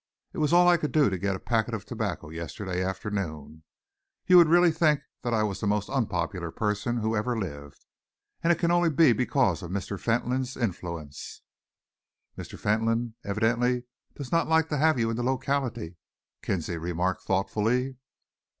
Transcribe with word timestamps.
It 0.33 0.39
was 0.39 0.51
all 0.51 0.67
I 0.67 0.77
could 0.77 0.91
do 0.91 1.11
to 1.11 1.17
get 1.19 1.35
a 1.35 1.39
packet 1.39 1.75
of 1.75 1.85
tobacco 1.85 2.31
yesterday 2.31 2.83
afternoon. 2.83 3.61
You 4.25 4.37
would 4.37 4.47
really 4.47 4.71
think 4.71 5.01
that 5.21 5.31
I 5.31 5.43
was 5.43 5.59
the 5.59 5.67
most 5.67 5.91
unpopular 5.91 6.49
person 6.49 6.97
who 6.97 7.15
ever 7.15 7.37
lived, 7.37 7.85
and 8.43 8.51
it 8.51 8.57
can 8.57 8.71
only 8.71 8.89
be 8.89 9.13
because 9.13 9.61
of 9.61 9.69
Mr. 9.69 9.99
Fentolin's 9.99 10.57
influence." 10.57 11.43
"Mr. 12.35 12.57
Fentolin 12.57 13.13
evidently 13.23 13.83
doesn't 14.15 14.49
like 14.49 14.69
to 14.69 14.79
have 14.79 14.97
you 14.97 15.11
in 15.11 15.17
the 15.17 15.21
locality," 15.23 15.97
Kinsley 16.41 16.79
remarked 16.79 17.21
thoughtfully. 17.21 17.97